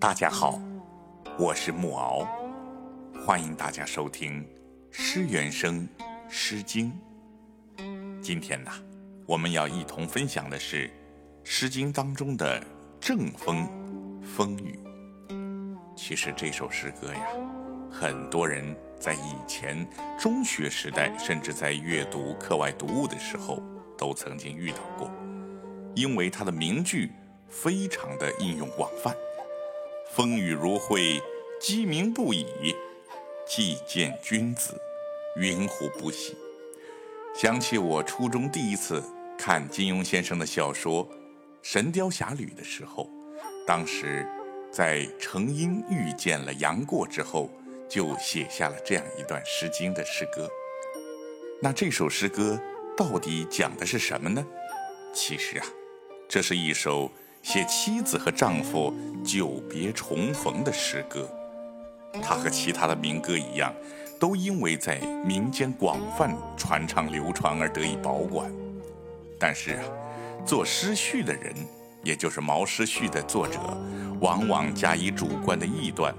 [0.00, 0.58] 大家好，
[1.38, 2.26] 我是木敖，
[3.22, 4.42] 欢迎大家收听
[4.90, 5.86] 《诗原声·
[6.26, 6.90] 诗经》。
[8.22, 8.70] 今天呢，
[9.26, 10.88] 我们要一同分享的是
[11.44, 12.64] 《诗经》当中的
[12.98, 13.68] 正风——
[14.24, 14.78] 风雨。
[15.94, 17.20] 其实这首诗歌呀，
[17.92, 19.86] 很多人在以前
[20.18, 23.62] 中学时代，甚至在阅读课外读物的时候，
[23.98, 25.10] 都曾经遇到过，
[25.94, 27.12] 因为它的名句
[27.46, 29.14] 非常的应用广泛。
[30.12, 31.22] 风雨如晦，
[31.60, 32.74] 鸡鸣不已。
[33.46, 34.74] 既见君子，
[35.36, 36.36] 云胡不喜？
[37.32, 39.00] 想起我初中第一次
[39.38, 41.08] 看金庸先生的小说
[41.62, 43.08] 《神雕侠侣》的时候，
[43.64, 44.26] 当时
[44.72, 47.48] 在程婴遇见了杨过之后，
[47.88, 50.50] 就写下了这样一段《诗经》的诗歌。
[51.62, 52.60] 那这首诗歌
[52.96, 54.44] 到底讲的是什么呢？
[55.14, 55.66] 其实啊，
[56.28, 57.08] 这是一首。
[57.42, 58.92] 写妻子和丈夫
[59.24, 61.28] 久别重逢的诗歌，
[62.22, 63.72] 它和其他的民歌一样，
[64.18, 68.50] 都因为在民间广泛传唱流传而得以保管。
[69.38, 69.82] 但是啊，
[70.44, 71.54] 做诗序的人，
[72.04, 73.58] 也就是毛诗序的作者，
[74.20, 76.14] 往往加以主观的臆断，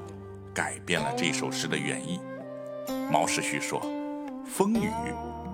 [0.53, 2.19] 改变了这首诗的原意。
[3.11, 3.79] 毛诗序说
[4.45, 4.89] ：“风雨，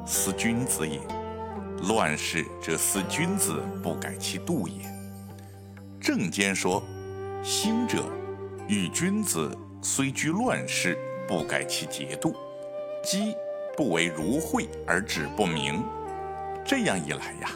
[0.05, 1.01] 思君子也；
[1.89, 4.73] 乱世，则思君子不改其度也。”
[6.07, 6.81] 正间说
[7.43, 8.05] ：“兴者，
[8.69, 12.31] 与君子虽居乱世，不改其节度；
[13.03, 13.35] 积
[13.75, 15.83] 不为如晦而止不明。
[16.65, 17.51] 这样一来呀，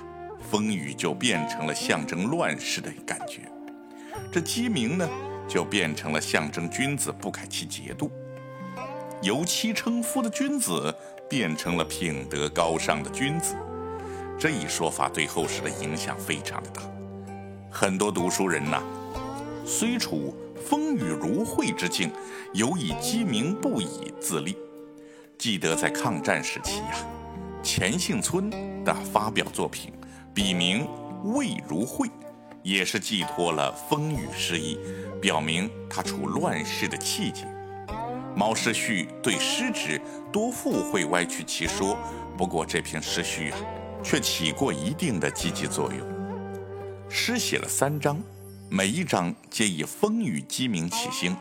[0.52, 3.40] 风雨就变成了象征乱世的感觉；
[4.30, 5.08] 这鸡鸣呢，
[5.48, 8.12] 就变成了象征君子不改其节度。
[9.22, 10.94] 由妻称夫的君子，
[11.30, 13.56] 变成了品德高尚的君子。
[14.38, 16.82] 这一说法对后世的影响非常的大。”
[17.74, 18.84] 很多读书人呐，
[19.66, 22.12] 虽处风雨如晦之境，
[22.54, 24.58] 犹以鸡鸣不已自立。
[25.38, 26.98] 记得在抗战时期呀，
[27.64, 28.50] 钱杏村
[28.84, 29.94] 的发表作品，
[30.34, 30.86] 笔名
[31.34, 32.08] 《未如晦》，
[32.62, 34.78] 也是寄托了风雨诗意，
[35.22, 37.48] 表明他处乱世的气节。
[38.36, 40.00] 毛诗序对诗旨
[40.30, 41.98] 多复会歪曲其说，
[42.38, 43.58] 不过这篇诗序啊，
[44.04, 46.21] 却起过一定的积极作用。
[47.14, 48.24] 诗写了三章，
[48.70, 51.36] 每一章皆以风雨鸡鸣起兴，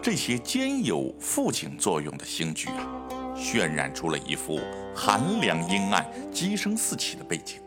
[0.00, 2.86] 这些兼有赋景作用的兴句啊，
[3.36, 4.60] 渲染出了一幅
[4.94, 7.60] 寒凉阴暗、鸡声四起的背景。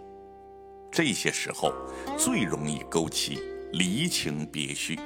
[0.90, 1.74] 这些时候
[2.18, 3.42] 最容易勾起
[3.74, 4.98] 离情别绪，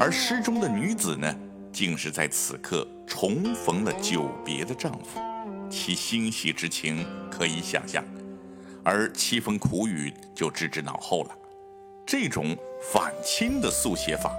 [0.00, 1.32] 而诗中的女子呢，
[1.70, 5.20] 竟是在此刻重逢了久别的丈夫，
[5.70, 8.02] 其欣喜之情可以想象。
[8.84, 11.30] 而凄风苦雨就置之脑后了。
[12.06, 12.54] 这种
[12.92, 14.30] 反亲的速写法，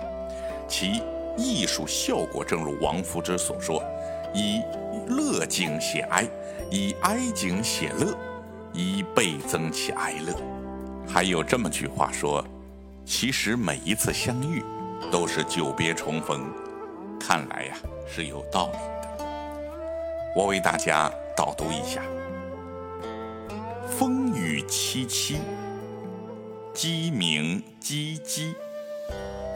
[0.67, 1.01] 其
[1.35, 3.83] 艺术效果正如王夫之所说
[4.33, 4.61] ：“以
[5.07, 6.27] 乐景写哀，
[6.69, 8.15] 以哀景写乐，
[8.71, 10.33] 以倍增其哀乐。”
[11.07, 12.45] 还有这么句话说
[13.03, 14.63] ：“其实每一次相遇，
[15.11, 16.47] 都是久别重逢。”
[17.19, 17.75] 看来呀，
[18.07, 19.25] 是有道理的。
[20.35, 22.01] 我为大家导读一下。
[23.97, 25.37] 风雨凄凄，
[26.73, 28.53] 鸡鸣唧唧。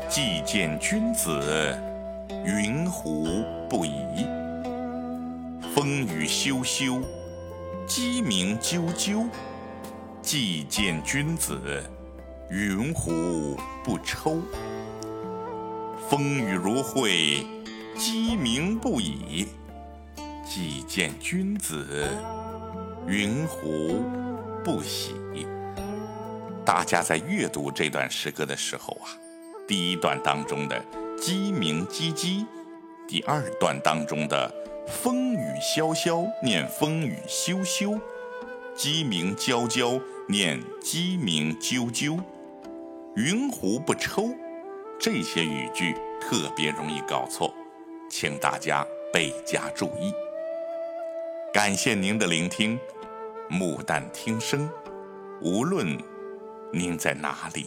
[0.08, 1.78] 既见君子，
[2.46, 4.26] 云胡不疑？
[5.76, 7.02] 风雨修修，
[7.86, 9.28] 鸡鸣啾啾。
[10.22, 11.60] 既见君子，
[12.50, 14.42] 云胡不抽？
[16.10, 17.46] 风雨如晦，
[17.98, 19.50] 鸡鸣不已。
[20.46, 22.08] 既见君子，
[23.06, 24.29] 云胡？
[24.64, 25.16] 不喜。
[26.66, 29.10] 大家在阅读这段诗歌的时候啊，
[29.68, 30.80] 第一段当中的
[31.20, 32.46] “鸡鸣唧唧”，
[33.08, 34.54] 第二段当中的
[34.88, 38.00] “风雨萧萧”念“风雨修修
[38.78, 40.00] ”，“鸡鸣啾啾”
[40.30, 42.20] 念“鸡鸣啾啾
[43.18, 44.30] ”，“云胡不抽”，
[45.02, 47.52] 这些语句特别容易搞错，
[48.12, 50.14] 请大家倍加注意。
[51.52, 52.80] 感谢您的聆听。
[53.50, 54.70] 木旦听声，
[55.42, 55.98] 无论
[56.72, 57.66] 您在哪里。